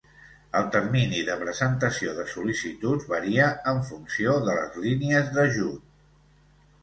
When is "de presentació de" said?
1.25-2.23